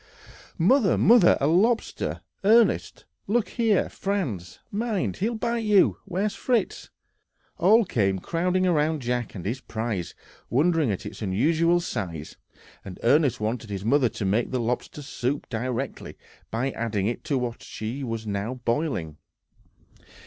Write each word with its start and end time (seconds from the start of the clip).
"Mother, 0.57 0.97
mother! 0.97 1.37
a 1.39 1.45
lobster, 1.45 2.21
Ernest! 2.43 3.05
look 3.27 3.49
here, 3.49 3.87
Franz! 3.87 4.57
mind, 4.71 5.17
he'll 5.17 5.35
bite 5.35 5.59
you! 5.63 5.97
Where's 6.05 6.33
Fritz?" 6.33 6.89
All 7.59 7.85
came 7.85 8.17
crowding 8.17 8.63
round 8.63 9.03
Jack 9.03 9.35
and 9.35 9.45
his 9.45 9.61
prize, 9.61 10.15
wondering 10.49 10.89
at 10.89 11.05
its 11.05 11.21
unusual 11.21 11.79
size, 11.81 12.35
and 12.83 12.99
Ernest 13.03 13.39
wanted 13.39 13.69
his 13.69 13.85
mother 13.85 14.09
to 14.09 14.25
make 14.25 14.47
lobster 14.51 15.03
soup 15.03 15.47
directly, 15.49 16.17
by 16.49 16.71
adding 16.71 17.05
it 17.05 17.23
to 17.25 17.37
what 17.37 17.61
she 17.61 18.03
was 18.03 18.25
now 18.25 18.55
boiling. 18.55 19.17